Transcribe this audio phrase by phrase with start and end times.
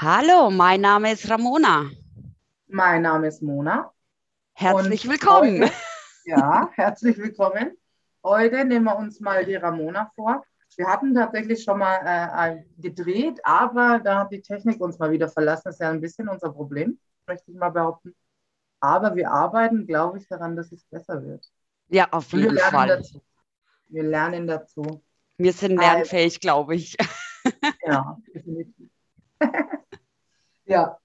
[0.00, 1.90] Hallo, mein Name ist Ramona.
[2.68, 3.92] Mein Name ist Mona.
[4.52, 5.62] Herzlich Und willkommen.
[5.62, 5.72] Heute,
[6.24, 7.76] ja, herzlich willkommen.
[8.22, 10.44] Heute nehmen wir uns mal die Ramona vor.
[10.76, 15.28] Wir hatten tatsächlich schon mal äh, gedreht, aber da hat die Technik uns mal wieder
[15.28, 15.62] verlassen.
[15.64, 18.14] Das ist ja ein bisschen unser Problem, möchte ich mal behaupten.
[18.78, 21.44] Aber wir arbeiten, glaube ich, daran, dass es besser wird.
[21.88, 22.86] Ja, auf jeden wir Fall.
[22.86, 23.20] Dazu.
[23.88, 25.02] Wir lernen dazu.
[25.38, 26.96] Wir sind lernfähig, also, glaube ich.
[27.84, 28.88] Ja, definitiv.
[30.68, 30.98] ja,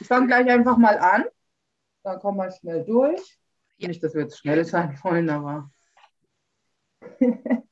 [0.00, 1.24] ich fange gleich einfach mal an.
[2.02, 3.38] Dann kommen wir schnell durch.
[3.78, 3.88] Ja.
[3.88, 5.70] Nicht, dass wir jetzt schnell sein wollen, aber.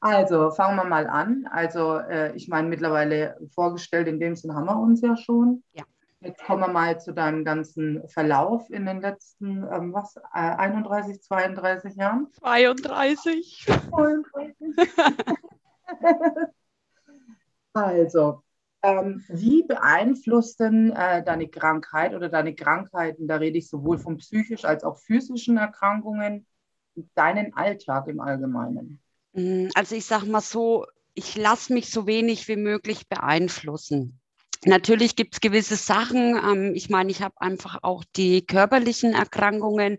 [0.00, 1.48] also, fangen wir mal an.
[1.50, 5.62] Also, äh, ich meine, mittlerweile vorgestellt, in dem Sinn haben wir uns ja schon.
[5.72, 5.84] Ja.
[6.22, 11.22] Jetzt kommen wir mal zu deinem ganzen Verlauf in den letzten, ähm, was, äh, 31,
[11.22, 12.28] 32 Jahren?
[12.32, 13.64] 32.
[13.66, 14.54] 32.
[17.72, 18.42] also,
[18.82, 24.16] ähm, wie beeinflusst denn äh, deine Krankheit oder deine Krankheiten, da rede ich sowohl von
[24.16, 26.46] psychisch als auch physischen Erkrankungen,
[27.14, 29.00] deinen Alltag im Allgemeinen?
[29.32, 34.20] Mm, also ich sage mal so, ich lasse mich so wenig wie möglich beeinflussen.
[34.66, 36.36] Natürlich gibt es gewisse Sachen.
[36.36, 39.96] Ähm, ich meine, ich habe einfach auch die körperlichen Erkrankungen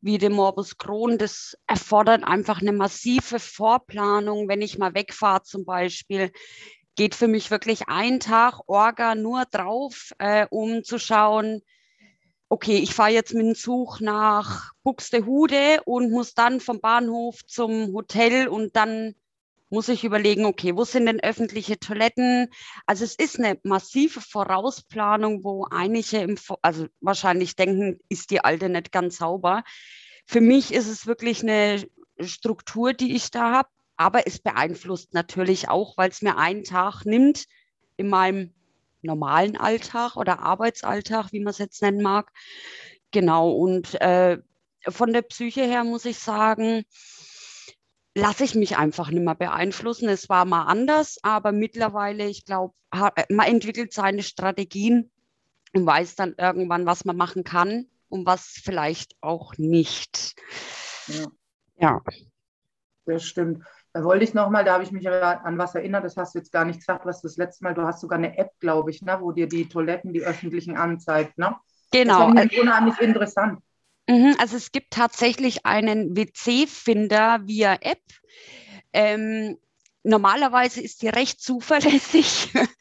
[0.00, 1.16] wie den Morbus Crohn.
[1.16, 6.32] Das erfordert einfach eine massive Vorplanung, wenn ich mal wegfahre zum Beispiel
[6.96, 11.62] geht für mich wirklich ein Tag Orga nur drauf, äh, um zu schauen,
[12.48, 17.92] okay, ich fahre jetzt mit dem Zug nach Buxtehude und muss dann vom Bahnhof zum
[17.94, 19.14] Hotel und dann
[19.70, 22.48] muss ich überlegen, okay, wo sind denn öffentliche Toiletten?
[22.86, 28.68] Also es ist eine massive Vorausplanung, wo einige im, also wahrscheinlich denken, ist die alte
[28.68, 29.62] nicht ganz sauber.
[30.26, 31.86] Für mich ist es wirklich eine
[32.20, 33.68] Struktur, die ich da habe.
[34.00, 37.44] Aber es beeinflusst natürlich auch, weil es mir einen Tag nimmt
[37.98, 38.54] in meinem
[39.02, 42.32] normalen Alltag oder Arbeitsalltag, wie man es jetzt nennen mag.
[43.10, 44.38] Genau, und äh,
[44.88, 46.86] von der Psyche her muss ich sagen,
[48.14, 50.08] lasse ich mich einfach nicht mehr beeinflussen.
[50.08, 52.72] Es war mal anders, aber mittlerweile, ich glaube,
[53.28, 55.10] man entwickelt seine Strategien
[55.74, 60.36] und weiß dann irgendwann, was man machen kann und was vielleicht auch nicht.
[61.06, 61.26] Ja.
[61.76, 62.00] ja.
[63.04, 63.62] Das stimmt.
[63.92, 66.52] Da wollte ich nochmal, da habe ich mich an was erinnert, das hast du jetzt
[66.52, 69.02] gar nicht gesagt, was du das letzte Mal, du hast sogar eine App, glaube ich,
[69.02, 71.38] ne, wo dir die Toiletten, die öffentlichen anzeigt.
[71.38, 71.56] Ne?
[71.90, 72.32] Genau.
[72.32, 73.60] Das ist unheimlich interessant.
[74.08, 78.02] Mhm, also es gibt tatsächlich einen WC-Finder via App.
[78.92, 79.58] Ähm,
[80.04, 82.52] normalerweise ist die recht zuverlässig.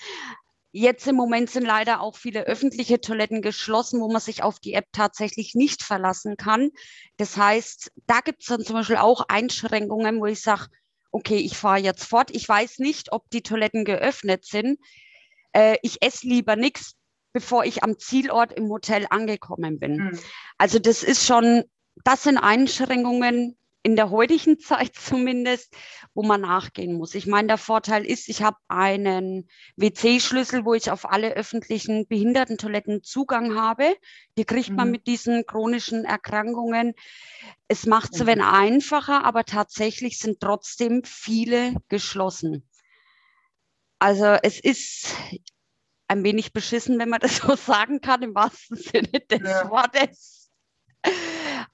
[0.72, 4.74] Jetzt im Moment sind leider auch viele öffentliche Toiletten geschlossen, wo man sich auf die
[4.74, 6.70] App tatsächlich nicht verlassen kann.
[7.18, 10.68] Das heißt, da gibt es dann zum Beispiel auch Einschränkungen, wo ich sage,
[11.12, 12.32] okay, ich fahre jetzt fort.
[12.32, 14.80] Ich weiß nicht, ob die Toiletten geöffnet sind.
[15.54, 16.96] Äh, ich esse lieber nichts,
[17.34, 19.98] bevor ich am Zielort im Hotel angekommen bin.
[19.98, 20.20] Mhm.
[20.58, 21.64] Also das ist schon,
[22.04, 23.58] das sind Einschränkungen,
[23.90, 25.76] in der heutigen Zeit zumindest,
[26.14, 27.16] wo man nachgehen muss.
[27.16, 33.04] Ich meine, der Vorteil ist, ich habe einen WC-Schlüssel, wo ich auf alle öffentlichen Behindertentoiletten
[33.04, 33.96] Zugang habe.
[34.38, 34.76] Die kriegt mhm.
[34.76, 36.94] man mit diesen chronischen Erkrankungen.
[37.68, 42.70] Es macht es wenn einfacher, aber tatsächlich sind trotzdem viele geschlossen.
[43.98, 45.16] Also es ist
[46.08, 49.70] ein wenig beschissen, wenn man das so sagen kann, im wahrsten Sinne des ja.
[49.70, 50.52] Wortes.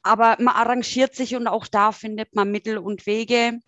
[0.03, 3.59] Aber man arrangiert sich und auch da findet man Mittel und Wege.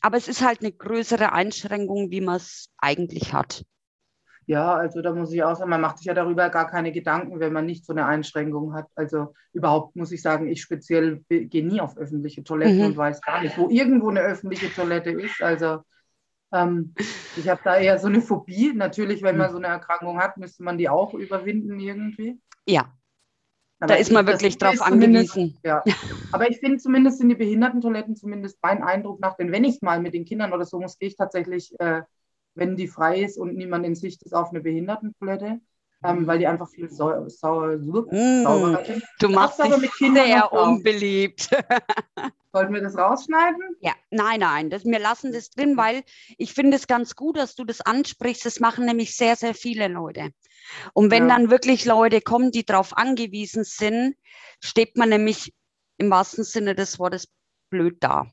[0.00, 3.64] Aber es ist halt eine größere Einschränkung, wie man es eigentlich hat.
[4.48, 7.40] Ja, also da muss ich auch sagen, man macht sich ja darüber gar keine Gedanken,
[7.40, 8.86] wenn man nicht so eine Einschränkung hat.
[8.94, 12.84] Also überhaupt muss ich sagen, ich speziell gehe nie auf öffentliche Toiletten mhm.
[12.84, 15.42] und weiß gar nicht, wo irgendwo eine öffentliche Toilette ist.
[15.42, 15.80] Also
[16.52, 16.94] ähm,
[17.36, 18.72] ich habe da eher so eine Phobie.
[18.72, 19.52] Natürlich, wenn man mhm.
[19.52, 22.40] so eine Erkrankung hat, müsste man die auch überwinden irgendwie.
[22.68, 22.92] Ja,
[23.78, 25.58] aber da ist man wirklich drauf angewiesen.
[25.62, 25.84] Ja.
[26.32, 30.00] Aber ich finde zumindest in die Behindertentoiletten, zumindest mein Eindruck nach, denn wenn ich mal
[30.00, 32.02] mit den Kindern oder so muss, gehe ich tatsächlich, äh,
[32.54, 35.60] wenn die frei ist und niemand in Sicht ist, auf eine Behindertentoilette,
[36.04, 39.02] ähm, weil die einfach viel sau sau mm, sauberer sind.
[39.20, 41.50] Du machst dich mit Kindern sehr unbeliebt.
[42.56, 43.76] Sollten wir das rausschneiden?
[43.80, 46.04] Ja, nein, nein, das, wir lassen das drin, weil
[46.38, 48.46] ich finde es ganz gut, dass du das ansprichst.
[48.46, 50.30] Das machen nämlich sehr, sehr viele Leute.
[50.94, 51.36] Und wenn ja.
[51.36, 54.16] dann wirklich Leute kommen, die darauf angewiesen sind,
[54.64, 55.52] steht man nämlich
[55.98, 57.28] im wahrsten Sinne des Wortes
[57.68, 58.26] blöd da.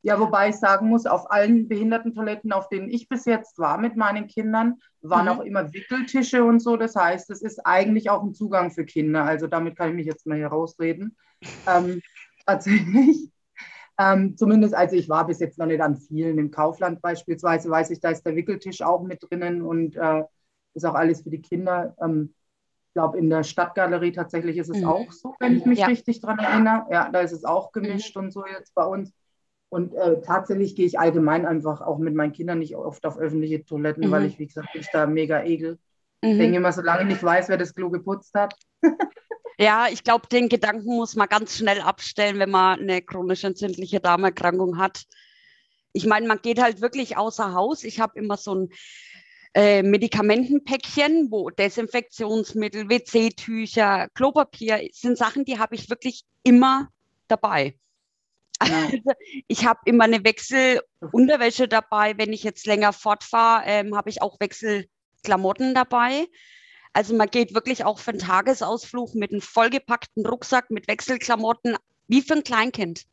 [0.00, 3.94] Ja, wobei ich sagen muss, auf allen Behindertentoiletten, auf denen ich bis jetzt war mit
[3.94, 5.30] meinen Kindern, waren mhm.
[5.30, 6.78] auch immer Wickeltische und so.
[6.78, 9.24] Das heißt, es ist eigentlich auch ein Zugang für Kinder.
[9.24, 11.14] Also damit kann ich mich jetzt mal hier rausreden.
[11.66, 12.00] Ähm,
[12.46, 13.33] tatsächlich.
[13.98, 16.38] Ähm, zumindest, also ich war bis jetzt noch nicht an vielen.
[16.38, 20.24] Im Kaufland beispielsweise weiß ich, da ist der Wickeltisch auch mit drinnen und äh,
[20.74, 21.94] ist auch alles für die Kinder.
[22.00, 22.34] Ähm,
[22.88, 24.88] ich glaube, in der Stadtgalerie tatsächlich ist es mhm.
[24.88, 25.86] auch so, wenn ich mich ja.
[25.86, 26.86] richtig daran erinnere.
[26.90, 28.24] Ja, da ist es auch gemischt mhm.
[28.24, 29.12] und so jetzt bei uns.
[29.68, 33.64] Und äh, tatsächlich gehe ich allgemein einfach auch mit meinen Kindern nicht oft auf öffentliche
[33.64, 34.10] Toiletten, mhm.
[34.12, 35.78] weil ich, wie gesagt, mich da mega ekel.
[36.22, 36.30] Mhm.
[36.30, 38.54] Ich denke immer, solange ich nicht weiß, wer das Klo geputzt hat.
[39.58, 44.00] ja, ich glaube, den Gedanken muss man ganz schnell abstellen, wenn man eine chronisch entzündliche
[44.00, 45.04] Darmerkrankung hat.
[45.92, 47.84] Ich meine, man geht halt wirklich außer Haus.
[47.84, 48.68] Ich habe immer so ein
[49.54, 56.88] äh, Medikamentenpäckchen, wo Desinfektionsmittel, WC-Tücher, Klopapier sind Sachen, die habe ich wirklich immer
[57.28, 57.78] dabei.
[58.60, 59.12] Also
[59.48, 62.16] ich habe immer eine Wechselunterwäsche dabei.
[62.16, 66.26] Wenn ich jetzt länger fortfahre, ähm, habe ich auch Wechselklamotten dabei.
[66.94, 71.76] Also man geht wirklich auch für einen Tagesausflug mit einem vollgepackten Rucksack mit Wechselklamotten,
[72.06, 73.04] wie für ein Kleinkind.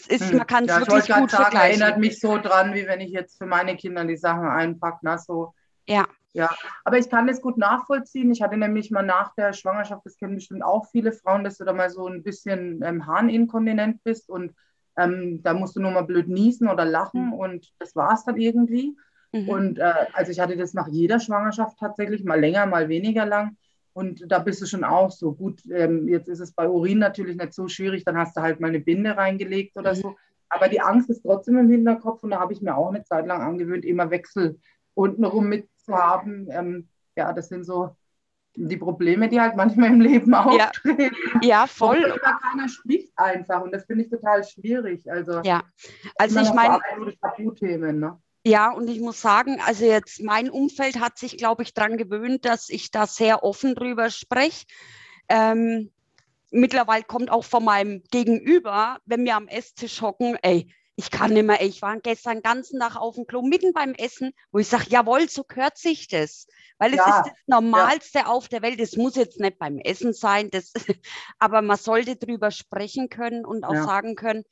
[0.00, 0.38] Es ist, hm.
[0.38, 1.80] man kann es ja, wirklich gut sagen, vergleichen.
[1.80, 4.98] erinnert mich so dran, wie wenn ich jetzt für meine Kinder die Sachen einpacke.
[5.02, 5.54] Na, so.
[5.86, 6.06] Ja.
[6.34, 6.50] Ja,
[6.84, 8.30] aber ich kann das gut nachvollziehen.
[8.30, 11.64] Ich hatte nämlich mal nach der Schwangerschaft, das kennen bestimmt auch viele Frauen, dass du
[11.64, 14.54] da mal so ein bisschen ähm, harninkontinent bist und
[14.96, 17.32] ähm, da musst du nur mal blöd niesen oder lachen mhm.
[17.32, 18.94] und das war es dann irgendwie.
[19.32, 19.48] Mhm.
[19.48, 23.56] Und äh, also ich hatte das nach jeder Schwangerschaft tatsächlich, mal länger, mal weniger lang.
[23.92, 25.32] Und da bist du schon auch so.
[25.32, 28.60] Gut, ähm, jetzt ist es bei Urin natürlich nicht so schwierig, dann hast du halt
[28.60, 29.96] mal eine Binde reingelegt oder mhm.
[29.96, 30.16] so.
[30.48, 33.26] Aber die Angst ist trotzdem im Hinterkopf und da habe ich mir auch eine Zeit
[33.26, 34.58] lang angewöhnt, immer Wechsel
[34.94, 36.46] untenrum mit zu haben.
[36.50, 37.90] Ähm, ja, das sind so
[38.54, 41.14] die Probleme, die halt manchmal im Leben auftreten.
[41.42, 42.04] Ja, ja voll.
[42.04, 45.10] Und keiner spricht einfach und das finde ich total schwierig.
[45.10, 45.62] Also, ja,
[46.16, 46.78] also ich meine.
[47.20, 48.18] Tabuthemen, ne?
[48.44, 52.44] Ja, und ich muss sagen, also jetzt mein Umfeld hat sich, glaube ich, daran gewöhnt,
[52.44, 54.64] dass ich da sehr offen drüber spreche.
[55.28, 55.90] Ähm,
[56.50, 61.46] mittlerweile kommt auch von meinem Gegenüber, wenn wir am Esstisch hocken, ey, ich kann nicht
[61.46, 64.66] mehr, ich war gestern den ganzen Tag auf dem Klo, mitten beim Essen, wo ich
[64.66, 66.48] sage, jawohl, so gehört sich das.
[66.78, 68.26] Weil es ja, ist das Normalste ja.
[68.26, 68.80] auf der Welt.
[68.80, 70.72] Es muss jetzt nicht beim Essen sein, das,
[71.38, 73.84] aber man sollte drüber sprechen können und auch ja.
[73.84, 74.44] sagen können,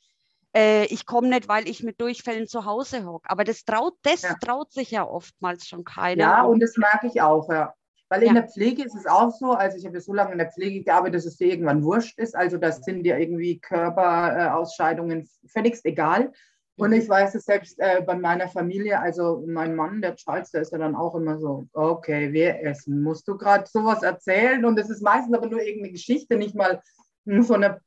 [0.55, 3.29] äh, ich komme nicht, weil ich mit Durchfällen zu Hause hocke.
[3.29, 6.21] Aber das traut, das traut sich ja oftmals schon keiner.
[6.21, 7.73] Ja, und das mag ich auch, ja.
[8.09, 8.41] Weil in ja.
[8.41, 11.15] der Pflege ist es auch so, also ich habe so lange in der Pflege gearbeitet,
[11.15, 12.35] dass es dir irgendwann wurscht ist.
[12.35, 16.31] Also das sind dir irgendwie Körperausscheidungen völligst egal.
[16.77, 20.61] Und ich weiß es selbst äh, bei meiner Familie, also mein Mann, der Charles, der
[20.61, 23.01] ist ja dann auch immer so, okay, wir essen.
[23.01, 24.63] Musst du gerade sowas erzählen?
[24.63, 26.81] Und es ist meistens aber nur irgendeine Geschichte, nicht mal
[27.25, 27.79] von einer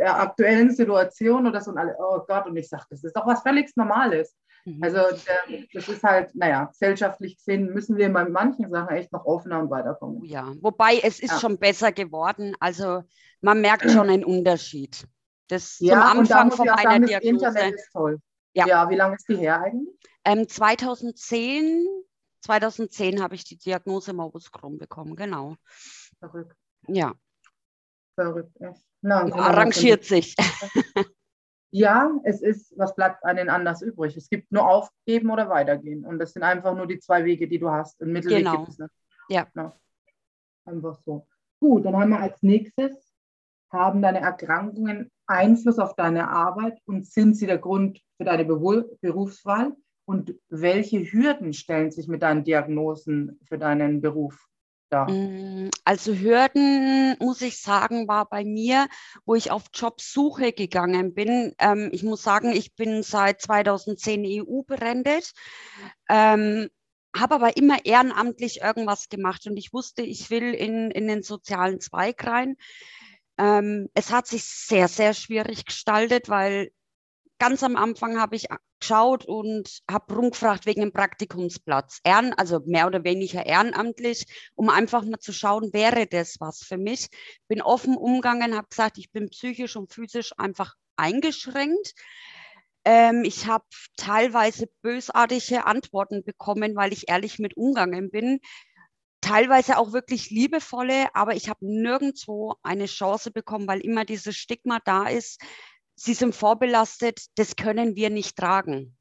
[0.00, 1.70] aktuellen Situation oder so.
[1.70, 4.36] Und alle, oh Gott, und ich sage, das ist doch was völlig Normales.
[4.64, 4.82] Mhm.
[4.82, 9.24] Also der, das ist halt, naja, gesellschaftlich gesehen müssen wir bei manchen Sachen echt noch
[9.24, 10.24] offener und weiterkommen.
[10.24, 11.40] Ja, wobei es ist ja.
[11.40, 12.54] schon besser geworden.
[12.60, 13.02] Also
[13.40, 15.06] man merkt schon einen Unterschied.
[15.48, 17.46] Das ja, zum Anfang von meiner sagen, Diagnose.
[17.46, 18.18] Internet ist toll.
[18.54, 18.66] Ja.
[18.66, 19.94] ja, wie lange ist die her eigentlich?
[20.24, 21.86] Ähm, 2010,
[22.42, 25.56] 2010 habe ich die Diagnose Morbus Crohn bekommen, genau.
[26.18, 26.54] Verrückt.
[26.86, 27.14] Ja.
[28.14, 28.87] Verrückt, echt.
[29.00, 30.34] Na, arrangiert sich.
[31.70, 34.16] Ja, es ist, was bleibt einem anders übrig?
[34.16, 36.06] Es gibt nur aufgeben oder weitergehen.
[36.06, 38.00] Und das sind einfach nur die zwei Wege, die du hast.
[38.00, 38.56] Ein Mittelweg genau.
[38.56, 38.90] gibt es nicht.
[39.28, 39.46] Ja.
[39.54, 39.76] ja.
[40.64, 41.26] Einfach so.
[41.60, 43.14] Gut, dann haben wir als nächstes,
[43.70, 49.76] haben deine Erkrankungen Einfluss auf deine Arbeit und sind sie der Grund für deine Berufswahl?
[50.06, 54.48] Und welche Hürden stellen sich mit deinen Diagnosen für deinen Beruf
[54.90, 55.06] da?
[55.06, 58.88] Mm, also Hürden, muss ich sagen, war bei mir,
[59.24, 61.54] wo ich auf Jobsuche gegangen bin.
[61.58, 65.32] Ähm, ich muss sagen, ich bin seit 2010 EU berendet.
[66.08, 66.68] Ähm,
[67.16, 71.80] habe aber immer ehrenamtlich irgendwas gemacht und ich wusste, ich will in, in den sozialen
[71.80, 72.56] Zweig rein.
[73.38, 76.70] Ähm, es hat sich sehr, sehr schwierig gestaltet, weil
[77.38, 78.48] ganz am Anfang habe ich
[78.80, 82.00] geschaut und habe rumgefragt wegen dem Praktikumsplatz.
[82.04, 86.78] Ehren, also mehr oder weniger ehrenamtlich, um einfach mal zu schauen, wäre das was für
[86.78, 87.08] mich.
[87.48, 91.94] Bin offen umgegangen, habe gesagt, ich bin psychisch und physisch einfach eingeschränkt.
[92.84, 93.64] Ähm, ich habe
[93.96, 98.40] teilweise bösartige Antworten bekommen, weil ich ehrlich mit umgegangen bin.
[99.20, 104.78] Teilweise auch wirklich liebevolle, aber ich habe nirgendwo eine Chance bekommen, weil immer dieses Stigma
[104.84, 105.42] da ist,
[105.98, 108.96] sie sind vorbelastet, das können wir nicht tragen.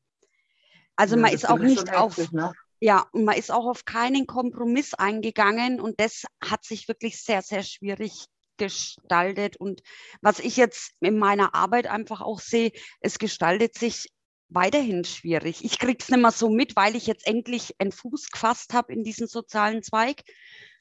[0.95, 2.53] Also ja, man ist auch nicht auf, ne?
[2.79, 7.41] ja, und man ist auch auf keinen Kompromiss eingegangen und das hat sich wirklich sehr,
[7.41, 8.25] sehr schwierig
[8.57, 9.57] gestaltet.
[9.57, 9.81] Und
[10.21, 14.09] was ich jetzt in meiner Arbeit einfach auch sehe, es gestaltet sich
[14.49, 15.63] weiterhin schwierig.
[15.63, 18.93] Ich kriege es nicht mehr so mit, weil ich jetzt endlich einen Fuß gefasst habe
[18.93, 20.23] in diesen sozialen Zweig.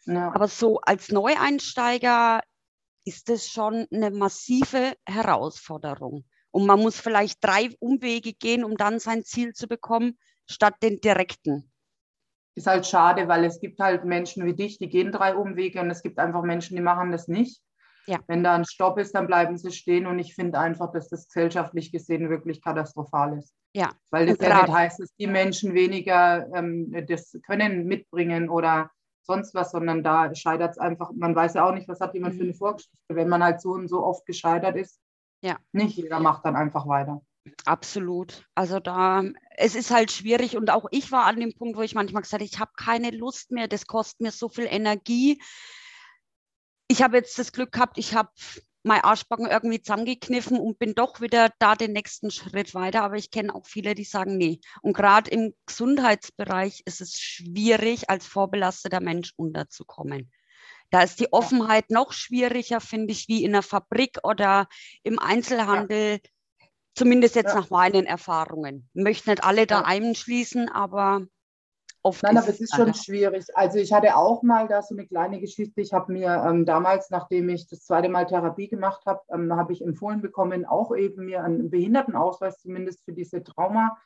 [0.06, 0.32] Ja.
[0.32, 2.40] Aber so als Neueinsteiger
[3.06, 6.24] ist das schon eine massive Herausforderung.
[6.50, 10.18] Und man muss vielleicht drei Umwege gehen, um dann sein Ziel zu bekommen,
[10.50, 11.70] statt den direkten.
[12.54, 15.90] ist halt schade, weil es gibt halt Menschen wie dich, die gehen drei Umwege und
[15.90, 17.60] es gibt einfach Menschen, die machen das nicht.
[18.06, 18.20] Ja.
[18.28, 21.26] Wenn da ein Stopp ist, dann bleiben sie stehen und ich finde einfach, dass das
[21.26, 23.52] gesellschaftlich gesehen wirklich katastrophal ist.
[23.74, 23.90] Ja.
[24.10, 28.90] Weil das ja nicht heißt, dass die Menschen weniger ähm, das Können mitbringen oder
[29.26, 31.10] sonst was, sondern da scheitert es einfach.
[31.14, 32.38] Man weiß ja auch nicht, was hat jemand mhm.
[32.38, 32.96] für eine Vorgeschichte.
[33.08, 35.00] Wenn man halt so und so oft gescheitert ist,
[35.42, 35.56] ja.
[35.72, 37.20] nicht jeder macht dann einfach weiter.
[37.64, 38.44] Absolut.
[38.54, 39.22] Also da,
[39.56, 42.42] es ist halt schwierig und auch ich war an dem Punkt, wo ich manchmal gesagt
[42.42, 45.40] habe, ich habe keine Lust mehr, das kostet mir so viel Energie.
[46.88, 48.30] Ich habe jetzt das Glück gehabt, ich habe
[48.86, 53.02] mein Arschbacken irgendwie zusammengekniffen und bin doch wieder da den nächsten Schritt weiter.
[53.02, 54.60] Aber ich kenne auch viele, die sagen, nee.
[54.80, 60.30] Und gerade im Gesundheitsbereich ist es schwierig, als vorbelasteter Mensch unterzukommen.
[60.90, 64.68] Da ist die Offenheit noch schwieriger, finde ich, wie in der Fabrik oder
[65.02, 66.20] im Einzelhandel.
[66.22, 66.66] Ja.
[66.94, 67.60] Zumindest jetzt ja.
[67.60, 68.88] nach meinen Erfahrungen.
[68.94, 71.26] Ich möchte nicht alle da einschließen, aber
[72.06, 72.22] oft.
[72.22, 73.44] Nein, aber es ist schon schwierig.
[73.54, 75.80] Also ich hatte auch mal da so eine kleine Geschichte.
[75.80, 79.72] Ich habe mir ähm, damals, nachdem ich das zweite Mal Therapie gemacht habe, ähm, habe
[79.72, 83.96] ich empfohlen bekommen, auch eben mir einen Behindertenausweis zumindest für diese Trauma.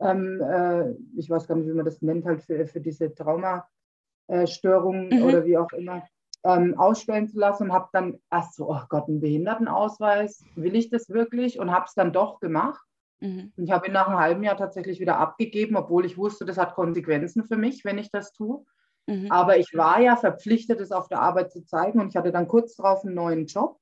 [0.00, 5.08] Ähm, äh, ich weiß gar nicht, wie man das nennt, halt für, für diese Traumastörung
[5.08, 5.22] mhm.
[5.22, 6.02] oder wie auch immer
[6.44, 10.90] ähm, ausstellen zu lassen und habe dann erst so, oh Gott, einen Behindertenausweis, will ich
[10.90, 11.58] das wirklich?
[11.58, 12.86] Und habe es dann doch gemacht.
[13.20, 13.52] Mhm.
[13.56, 16.58] Und ich habe ihn nach einem halben Jahr tatsächlich wieder abgegeben, obwohl ich wusste, das
[16.58, 18.64] hat Konsequenzen für mich, wenn ich das tue.
[19.06, 19.30] Mhm.
[19.30, 22.48] Aber ich war ja verpflichtet, es auf der Arbeit zu zeigen und ich hatte dann
[22.48, 23.78] kurz darauf einen neuen Job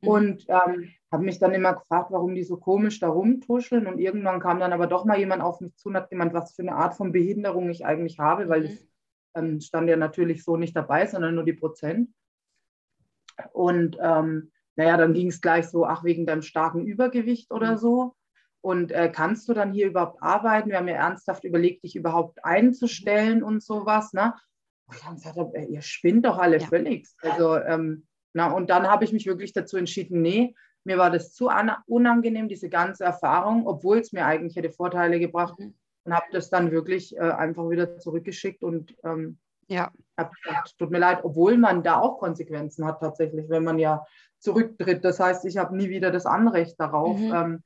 [0.00, 0.08] mhm.
[0.08, 3.86] und ähm, habe mich dann immer gefragt, warum die so komisch da rumtuscheln.
[3.86, 6.54] Und irgendwann kam dann aber doch mal jemand auf mich zu und hat jemand, was
[6.54, 8.88] für eine Art von Behinderung ich eigentlich habe, weil es
[9.34, 12.10] ähm, stand ja natürlich so nicht dabei, sondern nur die Prozent.
[13.52, 17.78] Und ähm, naja, dann ging es gleich so, ach, wegen deinem starken Übergewicht oder mhm.
[17.78, 18.14] so.
[18.62, 20.70] Und äh, kannst du dann hier überhaupt arbeiten?
[20.70, 24.12] Wir haben ja ernsthaft überlegt, dich überhaupt einzustellen und sowas.
[24.12, 24.34] Ne?
[24.86, 26.66] Und dann gesagt, äh, ihr spinnt doch alle ja.
[26.66, 27.08] völlig.
[27.22, 31.32] Also, ähm, na, und dann habe ich mich wirklich dazu entschieden, nee, mir war das
[31.32, 31.50] zu
[31.86, 35.58] unangenehm, diese ganze Erfahrung, obwohl es mir eigentlich hätte Vorteile gebracht.
[35.58, 35.74] Mhm
[36.04, 39.38] und habe das dann wirklich äh, einfach wieder zurückgeschickt und ähm,
[39.68, 39.90] ja.
[40.16, 44.04] habe gesagt, tut mir leid, obwohl man da auch Konsequenzen hat tatsächlich, wenn man ja
[44.38, 45.04] zurücktritt.
[45.04, 47.18] Das heißt, ich habe nie wieder das Anrecht darauf.
[47.18, 47.32] Mhm.
[47.34, 47.62] Ähm,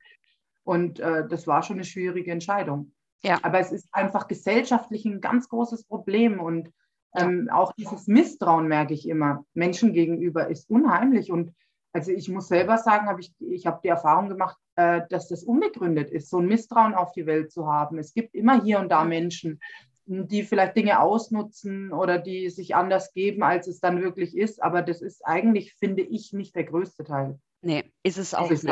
[0.65, 2.91] und äh, das war schon eine schwierige Entscheidung.
[3.23, 3.39] Ja.
[3.43, 6.71] Aber es ist einfach gesellschaftlich ein ganz großes Problem und
[7.17, 11.53] ähm, auch dieses Misstrauen merke ich immer Menschen gegenüber ist unheimlich und
[11.93, 15.43] also ich muss selber sagen, hab ich, ich habe die Erfahrung gemacht, äh, dass das
[15.43, 17.97] unbegründet ist, so ein Misstrauen auf die Welt zu haben.
[17.97, 19.61] Es gibt immer hier und da Menschen,
[20.05, 24.61] die vielleicht Dinge ausnutzen oder die sich anders geben, als es dann wirklich ist.
[24.61, 27.39] Aber das ist eigentlich, finde ich, nicht der größte Teil.
[27.65, 28.63] Nee, ist es auch nicht.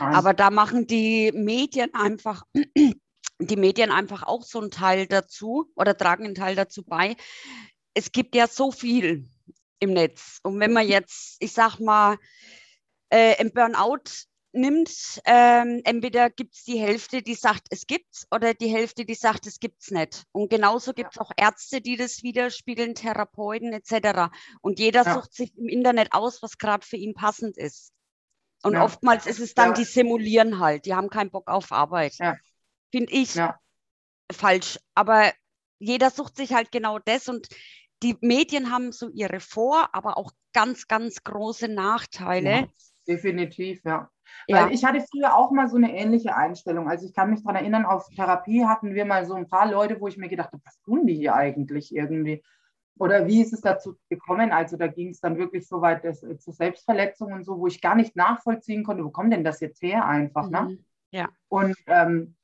[0.00, 2.44] Aber da machen die Medien einfach,
[3.38, 7.14] die Medien einfach auch so einen Teil dazu oder tragen einen Teil dazu bei.
[7.92, 9.28] Es gibt ja so viel
[9.80, 10.38] im Netz.
[10.44, 12.16] Und wenn man jetzt, ich sag mal,
[13.10, 18.54] äh, im Burnout nimmt, ähm, entweder gibt es die Hälfte, die sagt, es gibt's, oder
[18.54, 20.24] die Hälfte, die sagt, es gibt's nicht.
[20.32, 24.32] Und genauso gibt es auch Ärzte, die das widerspiegeln, Therapeuten etc.
[24.62, 25.14] Und jeder ja.
[25.14, 27.92] sucht sich im Internet aus, was gerade für ihn passend ist.
[28.62, 28.84] Und ja.
[28.84, 29.74] oftmals ist es dann, ja.
[29.74, 32.16] die simulieren halt, die haben keinen Bock auf Arbeit.
[32.90, 33.38] Finde ich
[34.30, 34.78] falsch.
[34.94, 35.32] Aber
[35.78, 37.48] jeder sucht sich halt genau das und
[38.02, 42.68] die Medien haben so ihre Vor-, aber auch ganz, ganz große Nachteile.
[43.06, 44.08] definitiv, ja.
[44.46, 44.64] Ja.
[44.64, 46.88] Weil ich hatte früher auch mal so eine ähnliche Einstellung.
[46.88, 50.00] Also ich kann mich daran erinnern, auf Therapie hatten wir mal so ein paar Leute,
[50.00, 52.42] wo ich mir gedacht habe, was tun die hier eigentlich irgendwie?
[52.98, 54.52] Oder wie ist es dazu gekommen?
[54.52, 57.66] Also da ging es dann wirklich so weit dass, äh, zu Selbstverletzungen und so, wo
[57.66, 60.48] ich gar nicht nachvollziehen konnte, wo kommt denn das jetzt her einfach?
[60.50, 60.60] Ne?
[60.62, 60.68] Mhm.
[60.68, 60.78] Ne?
[61.10, 61.28] Ja.
[61.48, 62.36] Und ähm,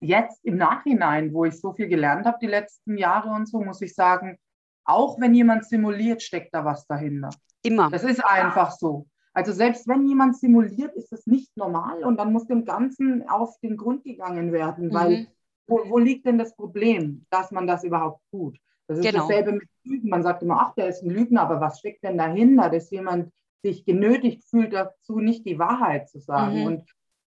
[0.00, 3.80] jetzt im Nachhinein, wo ich so viel gelernt habe die letzten Jahre und so, muss
[3.82, 4.38] ich sagen,
[4.84, 7.30] auch wenn jemand simuliert, steckt da was dahinter.
[7.62, 7.90] Immer.
[7.90, 9.06] Das ist einfach so.
[9.32, 13.58] Also selbst wenn jemand simuliert, ist das nicht normal und dann muss dem Ganzen auf
[13.60, 14.94] den Grund gegangen werden, mhm.
[14.94, 15.26] weil
[15.66, 18.58] wo, wo, liegt denn das Problem, dass man das überhaupt tut?
[18.88, 19.20] Das ist genau.
[19.20, 20.08] dasselbe mit Lügen.
[20.08, 23.32] Man sagt immer, ach, der ist ein Lügner, aber was steckt denn dahinter, dass jemand
[23.62, 26.60] sich genötigt fühlt dazu, nicht die Wahrheit zu sagen?
[26.60, 26.66] Mhm.
[26.66, 26.90] Und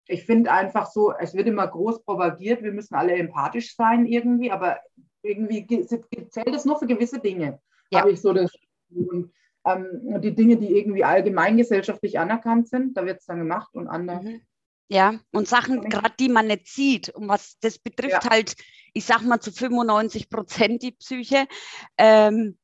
[0.07, 4.51] ich finde einfach so, es wird immer groß propagiert, wir müssen alle empathisch sein irgendwie,
[4.51, 4.79] aber
[5.23, 7.61] irgendwie zählt es nur für gewisse Dinge,
[7.91, 8.01] ja.
[8.01, 8.53] habe ich so das.
[8.95, 9.33] Und
[9.65, 14.23] ähm, die Dinge, die irgendwie allgemeingesellschaftlich anerkannt sind, da wird es dann gemacht und andere.
[14.23, 14.41] Mhm.
[14.89, 18.31] Ja, und Sachen, gerade die man nicht sieht, und was das betrifft, ja.
[18.31, 18.55] halt,
[18.93, 21.47] ich sag mal zu 95 Prozent die Psyche,
[21.97, 22.59] ähm,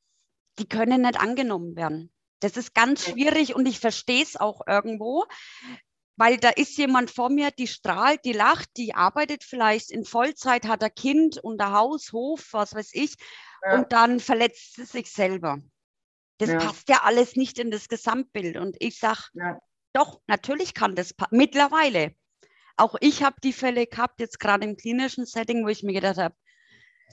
[0.59, 2.13] die können nicht angenommen werden.
[2.41, 5.25] Das ist ganz schwierig und ich verstehe es auch irgendwo,
[6.17, 10.67] weil da ist jemand vor mir, die strahlt, die lacht, die arbeitet vielleicht in Vollzeit,
[10.67, 13.15] hat ein Kind und ein Haus, Hof, was weiß ich,
[13.65, 13.79] ja.
[13.79, 15.59] und dann verletzt sie sich selber.
[16.37, 16.59] Das ja.
[16.59, 18.57] passt ja alles nicht in das Gesamtbild.
[18.57, 19.59] Und ich sage, ja.
[19.93, 22.15] Doch, natürlich kann das mittlerweile.
[22.77, 26.19] Auch ich habe die Fälle gehabt, jetzt gerade im klinischen Setting, wo ich mir gedacht
[26.19, 26.35] habe,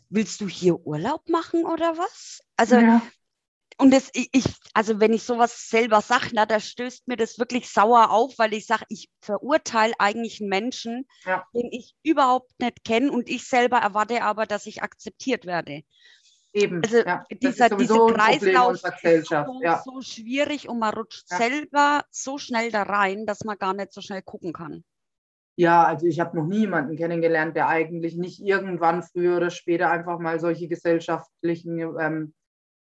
[0.10, 2.42] willst du hier Urlaub machen oder was?
[2.56, 3.02] Also ja.
[3.80, 7.70] Und das, ich, also wenn ich sowas selber sage, na, da stößt mir das wirklich
[7.70, 11.46] sauer auf, weil ich sage, ich verurteile eigentlich einen Menschen, ja.
[11.54, 15.84] den ich überhaupt nicht kenne und ich selber erwarte aber, dass ich akzeptiert werde.
[16.58, 18.74] Eben, also ja, dieser, dieser Kreislauf
[19.04, 19.82] ist so, ja.
[19.86, 24.02] so, schwierig und man rutscht selber so schnell da rein, dass man gar nicht so
[24.02, 24.84] schnell gucken kann.
[25.56, 29.92] Ja, also ich habe noch nie jemanden kennengelernt, der eigentlich nicht irgendwann früher oder später
[29.92, 32.34] einfach mal solche gesellschaftlichen ähm,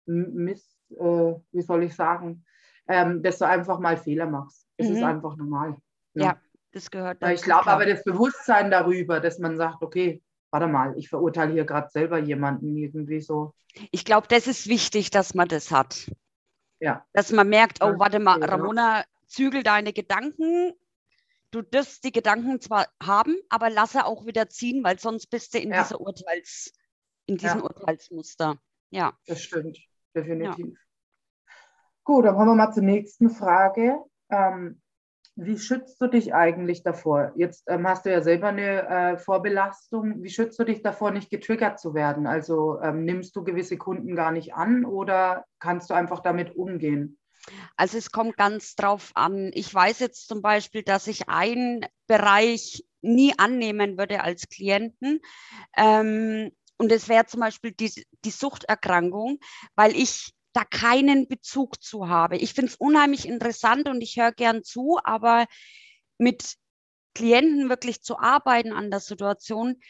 [0.07, 2.45] Miss, äh, wie soll ich sagen,
[2.87, 4.67] ähm, dass du einfach mal Fehler machst.
[4.77, 4.97] Das mhm.
[4.97, 5.71] ist einfach normal.
[6.15, 6.25] Ne?
[6.25, 6.41] Ja,
[6.73, 7.35] das gehört dazu.
[7.35, 11.65] Ich glaube aber das Bewusstsein darüber, dass man sagt, okay, warte mal, ich verurteile hier
[11.65, 13.55] gerade selber jemanden irgendwie so.
[13.91, 16.11] Ich glaube, das ist wichtig, dass man das hat.
[16.81, 17.05] Ja.
[17.13, 20.73] Dass man merkt, oh, warte mal, Ramona, zügel deine Gedanken.
[21.51, 25.59] Du darfst die Gedanken zwar haben, aber lasse auch wieder ziehen, weil sonst bist du
[25.59, 25.83] in ja.
[25.83, 26.73] dieser Urteils,
[27.27, 27.65] in diesem ja.
[27.65, 28.59] Urteilsmuster.
[28.91, 29.13] Ja.
[29.27, 29.79] Das stimmt
[30.15, 30.67] definitiv.
[30.67, 31.55] Ja.
[32.05, 33.99] Gut, dann kommen wir mal zur nächsten Frage.
[34.31, 34.81] Ähm,
[35.41, 37.33] wie schützt du dich eigentlich davor?
[37.37, 40.21] Jetzt ähm, hast du ja selber eine äh, Vorbelastung.
[40.21, 42.27] Wie schützt du dich davor, nicht getriggert zu werden?
[42.27, 47.19] Also ähm, nimmst du gewisse Kunden gar nicht an oder kannst du einfach damit umgehen?
[47.77, 49.53] Also es kommt ganz drauf an.
[49.55, 55.21] Ich weiß jetzt zum Beispiel, dass ich einen Bereich nie annehmen würde als Klienten.
[55.77, 57.93] Ähm, und es wäre zum Beispiel die,
[58.25, 59.39] die Suchterkrankung,
[59.77, 62.37] weil ich da keinen Bezug zu habe.
[62.37, 65.47] Ich finde es unheimlich interessant und ich höre gern zu, aber
[66.19, 66.55] mit
[67.15, 69.81] Klienten wirklich zu arbeiten an der Situation,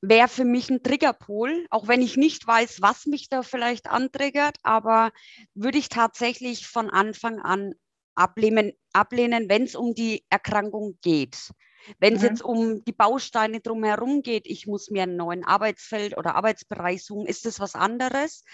[0.00, 4.56] wäre für mich ein Triggerpol, auch wenn ich nicht weiß, was mich da vielleicht antriggert,
[4.64, 5.12] aber
[5.54, 7.74] würde ich tatsächlich von Anfang an
[8.14, 11.52] ablehnen, ablehnen wenn es um die Erkrankung geht.
[11.98, 12.28] Wenn es mhm.
[12.28, 17.26] jetzt um die Bausteine drumherum geht, ich muss mir einen neuen Arbeitsfeld oder Arbeitsbereich suchen,
[17.26, 18.44] ist das was anderes.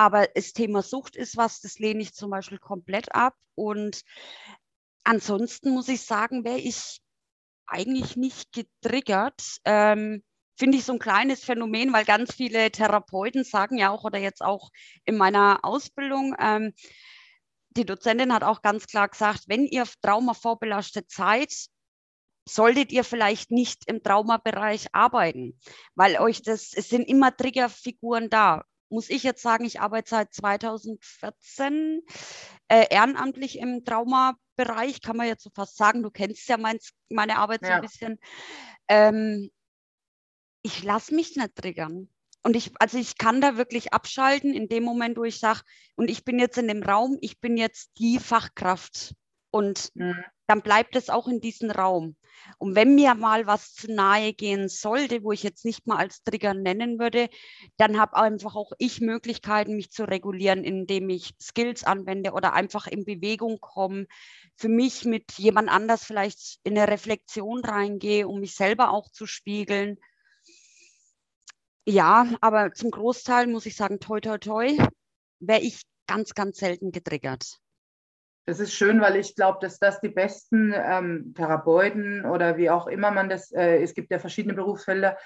[0.00, 3.34] Aber das Thema Sucht ist was, das lehne ich zum Beispiel komplett ab.
[3.54, 4.00] Und
[5.04, 7.02] ansonsten muss ich sagen, wäre ich
[7.66, 9.58] eigentlich nicht getriggert.
[9.66, 10.24] Ähm,
[10.58, 14.40] Finde ich so ein kleines Phänomen, weil ganz viele Therapeuten sagen ja auch, oder jetzt
[14.40, 14.70] auch
[15.04, 16.72] in meiner Ausbildung, ähm,
[17.76, 21.54] die Dozentin hat auch ganz klar gesagt, wenn ihr traumavorbelastet seid,
[22.48, 25.60] solltet ihr vielleicht nicht im Traumabereich arbeiten,
[25.94, 28.64] weil euch das, es sind immer Triggerfiguren da.
[28.90, 32.02] Muss ich jetzt sagen, ich arbeite seit 2014
[32.68, 36.02] äh, ehrenamtlich im Traumabereich, kann man jetzt so fast sagen.
[36.02, 37.68] Du kennst ja mein, meine Arbeit ja.
[37.68, 38.18] so ein bisschen.
[38.88, 39.50] Ähm,
[40.62, 42.08] ich lasse mich nicht triggern.
[42.42, 45.60] Und ich, also ich kann da wirklich abschalten in dem Moment, wo ich sage,
[45.96, 49.14] und ich bin jetzt in dem Raum, ich bin jetzt die Fachkraft.
[49.50, 50.24] Und mhm.
[50.46, 52.16] dann bleibt es auch in diesem Raum.
[52.58, 56.22] Und wenn mir mal was zu nahe gehen sollte, wo ich jetzt nicht mal als
[56.22, 57.28] Trigger nennen würde,
[57.76, 62.86] dann habe einfach auch ich Möglichkeiten, mich zu regulieren, indem ich Skills anwende oder einfach
[62.86, 64.06] in Bewegung komme,
[64.56, 69.26] für mich mit jemand anders vielleicht in eine Reflexion reingehe, um mich selber auch zu
[69.26, 69.98] spiegeln.
[71.86, 74.76] Ja, aber zum Großteil muss ich sagen, toi, toi, toi,
[75.40, 77.58] wäre ich ganz, ganz selten getriggert.
[78.50, 82.88] Das ist schön, weil ich glaube, dass das die besten ähm, Therapeuten oder wie auch
[82.88, 85.16] immer man das, äh, es gibt ja verschiedene Berufsfelder.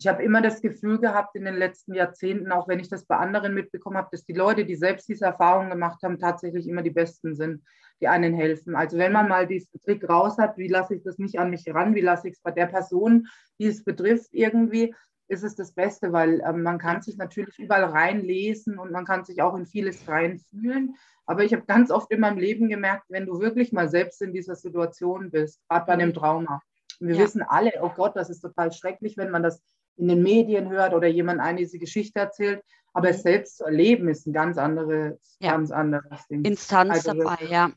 [0.00, 3.16] Ich habe immer das Gefühl gehabt in den letzten Jahrzehnten, auch wenn ich das bei
[3.16, 6.90] anderen mitbekommen habe, dass die Leute, die selbst diese Erfahrungen gemacht haben, tatsächlich immer die
[6.90, 7.62] besten sind,
[8.00, 8.74] die einen helfen.
[8.74, 11.72] Also wenn man mal diesen Trick raus hat, wie lasse ich das nicht an mich
[11.72, 13.28] ran, wie lasse ich es bei der Person,
[13.60, 14.92] die es betrifft, irgendwie,
[15.28, 19.24] ist es das Beste, weil ähm, man kann sich natürlich überall reinlesen und man kann
[19.24, 20.96] sich auch in vieles reinfühlen.
[21.26, 24.32] Aber ich habe ganz oft in meinem Leben gemerkt, wenn du wirklich mal selbst in
[24.32, 26.14] dieser Situation bist, gerade bei einem mhm.
[26.14, 26.62] Trauma.
[27.00, 27.22] Und wir ja.
[27.22, 29.62] wissen alle, oh Gott, das ist total schrecklich, wenn man das
[29.96, 32.62] in den Medien hört oder jemand eine diese Geschichte erzählt.
[32.92, 33.22] Aber es mhm.
[33.22, 35.52] selbst zu erleben ist ein ganz anderes, ja.
[35.52, 36.44] ganz anderes Ding.
[36.44, 37.70] Instanz also, dabei, ja.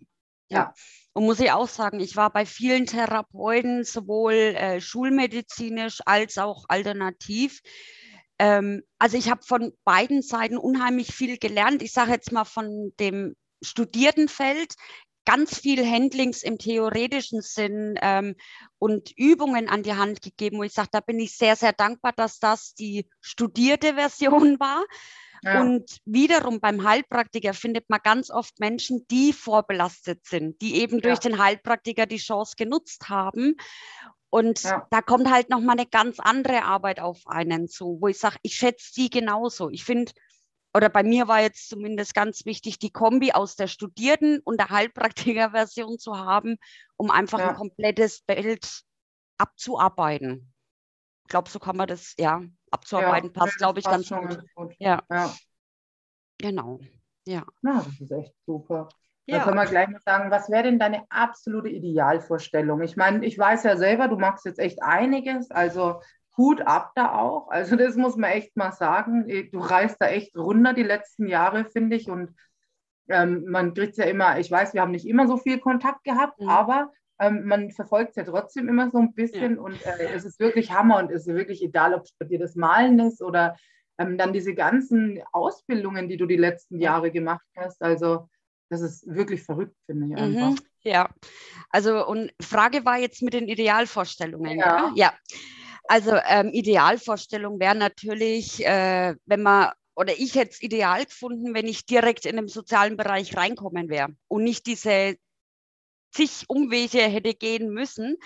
[0.50, 0.74] Ja.
[1.14, 6.66] Und muss ich auch sagen, ich war bei vielen Therapeuten, sowohl äh, schulmedizinisch als auch
[6.68, 7.62] alternativ.
[8.38, 11.82] Ähm, also ich habe von beiden Seiten unheimlich viel gelernt.
[11.82, 14.76] Ich sage jetzt mal von dem Studiertenfeld
[15.26, 18.36] ganz viel Handlings im theoretischen Sinn ähm,
[18.78, 22.14] und Übungen an die Hand gegeben, wo ich sage, da bin ich sehr, sehr dankbar,
[22.14, 24.84] dass das die studierte Version war.
[25.46, 25.62] Ja.
[25.62, 31.20] Und wiederum beim Heilpraktiker findet man ganz oft Menschen, die vorbelastet sind, die eben durch
[31.20, 33.56] den Heilpraktiker die Chance genutzt haben.
[34.32, 34.88] Und ja.
[34.90, 38.56] da kommt halt nochmal eine ganz andere Arbeit auf einen zu, wo ich sage, ich
[38.56, 39.70] schätze die genauso.
[39.70, 40.14] Ich finde,
[40.74, 44.72] oder bei mir war jetzt zumindest ganz wichtig, die Kombi aus der Studierten- und der
[44.72, 46.58] Heilpraktiker-Version zu haben,
[46.98, 47.50] um einfach ja.
[47.50, 48.82] ein komplettes Bild
[49.38, 50.52] abzuarbeiten.
[51.24, 54.40] Ich glaube, so kann man das, ja, abzuarbeiten, ja, passt, glaube ich, ganz gut.
[54.56, 54.76] gut.
[54.80, 55.02] Ja.
[55.12, 55.34] ja.
[56.38, 56.80] Genau.
[57.26, 57.44] Ja.
[57.62, 58.90] Na, das ist echt super.
[59.26, 59.38] Ja.
[59.38, 62.82] Dann können wir gleich mal sagen, was wäre denn deine absolute Idealvorstellung?
[62.82, 66.02] Ich meine, ich weiß ja selber, du machst jetzt echt einiges, also
[66.38, 67.50] Hut ab da auch.
[67.50, 69.28] Also das muss man echt mal sagen.
[69.52, 72.10] Du reist da echt runter die letzten Jahre, finde ich.
[72.10, 72.36] Und
[73.08, 76.40] ähm, man kriegt ja immer, ich weiß, wir haben nicht immer so viel Kontakt gehabt,
[76.40, 76.50] mhm.
[76.50, 79.56] aber ähm, man verfolgt es ja trotzdem immer so ein bisschen.
[79.56, 79.62] Ja.
[79.62, 82.40] Und äh, es ist wirklich Hammer und es ist wirklich egal, ob es bei dir
[82.40, 83.56] das Malen ist oder
[83.98, 87.82] ähm, dann diese ganzen Ausbildungen, die du die letzten Jahre gemacht hast.
[87.82, 88.28] Also
[88.70, 90.50] das ist wirklich verrückt, finde ich einfach.
[90.50, 91.10] Mhm, ja,
[91.70, 94.58] also und Frage war jetzt mit den Idealvorstellungen.
[94.58, 95.14] Ja, ja.
[95.88, 101.68] Also ähm, Idealvorstellung wäre natürlich, äh, wenn man, oder ich hätte es ideal gefunden, wenn
[101.68, 105.16] ich direkt in den sozialen Bereich reinkommen wäre und nicht diese
[106.16, 108.18] zig Umwege hätte gehen müssen.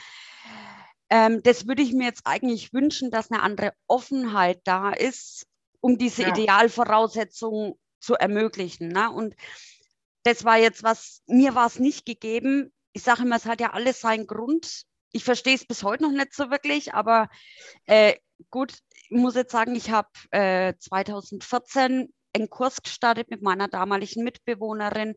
[1.09, 5.45] Ähm, das würde ich mir jetzt eigentlich wünschen, dass eine andere Offenheit da ist,
[5.81, 6.29] um diese ja.
[6.29, 8.89] Idealvoraussetzungen zu ermöglichen.
[8.89, 9.09] Ne?
[9.11, 9.35] Und
[10.23, 12.71] das war jetzt was, mir war es nicht gegeben.
[12.93, 16.11] Ich sage immer, es hat ja alles seinen Grund ich verstehe es bis heute noch
[16.11, 17.29] nicht so wirklich, aber
[17.85, 18.15] äh,
[18.49, 24.23] gut, ich muss jetzt sagen, ich habe äh, 2014 einen Kurs gestartet mit meiner damaligen
[24.23, 25.15] Mitbewohnerin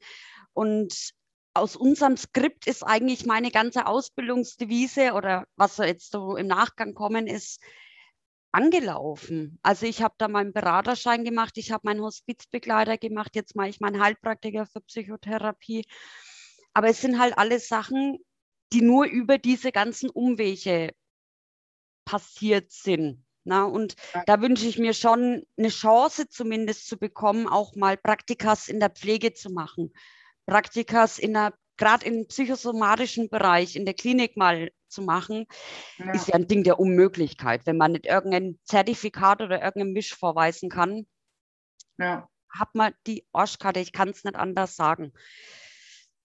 [0.55, 1.13] und
[1.55, 6.95] aus unserem Skript ist eigentlich meine ganze Ausbildungsdevise oder was so jetzt so im Nachgang
[6.95, 7.61] kommen ist,
[8.53, 9.59] angelaufen.
[9.63, 13.81] Also ich habe da meinen Beraterschein gemacht, ich habe meinen Hospizbegleiter gemacht, jetzt mache ich
[13.81, 15.85] meinen Heilpraktiker für Psychotherapie.
[16.75, 18.19] Aber es sind halt alles Sachen,
[18.73, 20.93] die nur über diese ganzen Umwege
[22.05, 23.25] passiert sind.
[23.45, 24.23] Na, und ja.
[24.25, 28.91] da wünsche ich mir schon eine Chance zumindest zu bekommen, auch mal Praktikas in der
[28.91, 29.93] Pflege zu machen.
[30.53, 35.47] Praktikas in der, gerade im psychosomatischen Bereich, in der Klinik mal zu machen,
[35.97, 36.13] ja.
[36.13, 37.65] ist ja ein Ding der Unmöglichkeit.
[37.65, 41.07] Wenn man nicht irgendein Zertifikat oder irgendein Misch vorweisen kann,
[41.97, 42.29] ja.
[42.51, 45.15] hat man die Arschkarte, ich kann es nicht anders sagen.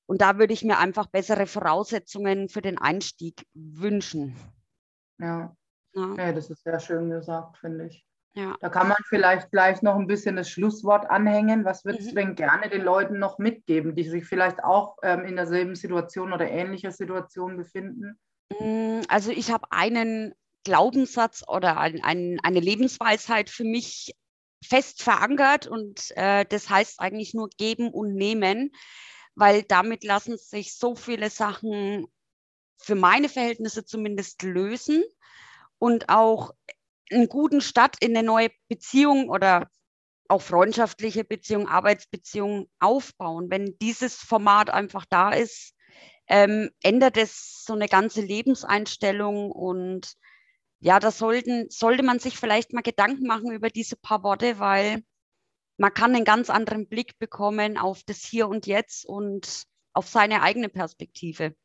[0.08, 4.36] Und da würde ich mir einfach bessere Voraussetzungen für den Einstieg wünschen.
[5.20, 5.56] Ja,
[5.94, 6.16] ja.
[6.18, 8.06] ja das ist sehr schön gesagt, finde ich.
[8.38, 8.56] Ja.
[8.62, 11.65] Da kann man vielleicht gleich noch ein bisschen das Schlusswort anhängen.
[11.65, 12.10] Was würdest mhm.
[12.10, 16.32] du denn gerne den Leuten noch mitgeben, die sich vielleicht auch ähm, in derselben Situation
[16.32, 18.19] oder ähnlicher Situation befinden?
[18.60, 24.13] Mm, also ich habe einen Glaubenssatz oder ein, ein, eine Lebensweisheit für mich
[24.63, 28.71] fest verankert und äh, das heißt eigentlich nur geben und nehmen
[29.38, 32.08] weil damit lassen sich so viele Sachen
[32.80, 35.04] für meine Verhältnisse zumindest lösen
[35.78, 36.56] und auch
[37.12, 39.70] einen guten Start in eine neue Beziehung oder
[40.30, 43.50] auch freundschaftliche Beziehung, Arbeitsbeziehung aufbauen.
[43.50, 45.74] Wenn dieses Format einfach da ist,
[46.28, 50.13] ähm, ändert es so eine ganze Lebenseinstellung und
[50.80, 55.04] ja, da sollten, sollte man sich vielleicht mal Gedanken machen über diese paar Worte, weil
[55.78, 60.41] man kann einen ganz anderen Blick bekommen auf das Hier und Jetzt und auf seine
[60.41, 61.56] eigene Perspektive.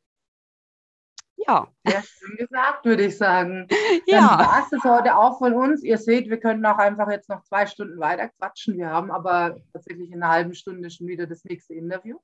[1.47, 1.67] Ja.
[1.85, 3.67] Sehr schön gesagt, würde ich sagen.
[4.05, 4.37] Ja.
[4.37, 5.83] Dann war es das heute auch von uns.
[5.83, 8.77] Ihr seht, wir können auch einfach jetzt noch zwei Stunden weiter quatschen.
[8.77, 12.17] Wir haben aber tatsächlich in einer halben Stunde schon wieder das nächste Interview.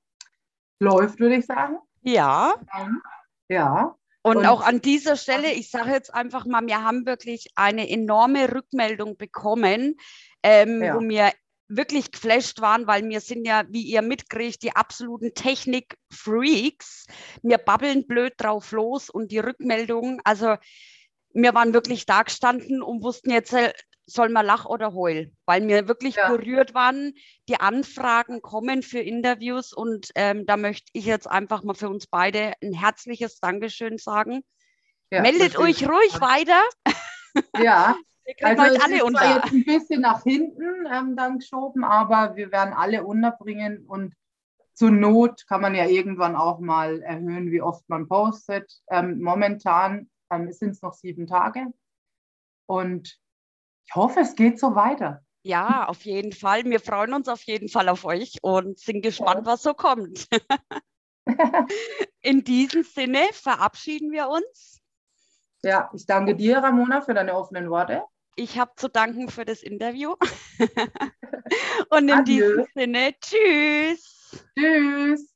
[0.79, 1.77] Läuft, würde ich sagen.
[2.01, 2.55] Ja.
[3.47, 3.95] Ja.
[4.21, 7.89] Und, und, auch an dieser Stelle, ich sage jetzt einfach mal, wir haben wirklich eine
[7.89, 9.95] enorme Rückmeldung bekommen,
[10.43, 10.95] ähm, ja.
[10.95, 11.31] wo mir
[11.69, 17.05] wirklich geflasht waren, weil wir sind ja, wie ihr mitkriegt, die absoluten Technik-Freaks.
[17.43, 20.55] Wir babbeln blöd drauf los und die Rückmeldungen, also
[21.31, 23.71] wir waren wirklich da gestanden und wussten jetzt, äh,
[24.07, 26.29] soll man lach oder heul, weil wir wirklich ja.
[26.29, 27.13] berührt waren.
[27.47, 32.07] Die Anfragen kommen für Interviews und ähm, da möchte ich jetzt einfach mal für uns
[32.07, 34.41] beide ein herzliches Dankeschön sagen.
[35.11, 36.61] Ja, Meldet euch ruhig weiter.
[37.57, 37.95] Ja,
[38.41, 39.35] also euch alle unter.
[39.35, 44.13] Jetzt ein bisschen nach hinten ähm, dann geschoben, aber wir werden alle unterbringen und
[44.73, 48.81] zur Not kann man ja irgendwann auch mal erhöhen, wie oft man postet.
[48.89, 51.67] Ähm, momentan ähm, sind es noch sieben Tage
[52.65, 53.19] und
[53.85, 55.21] ich hoffe, es geht so weiter.
[55.41, 56.63] Ja, auf jeden Fall.
[56.65, 60.27] Wir freuen uns auf jeden Fall auf euch und sind gespannt, was so kommt.
[62.21, 64.79] In diesem Sinne verabschieden wir uns.
[65.63, 68.03] Ja, ich danke dir, Ramona, für deine offenen Worte.
[68.39, 70.15] Ich habe zu danken für das Interview.
[71.89, 72.47] Und in Adieu.
[72.47, 74.45] diesem Sinne, tschüss.
[74.57, 75.28] Tschüss.